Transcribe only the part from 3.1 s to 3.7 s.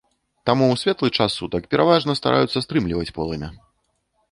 полымя.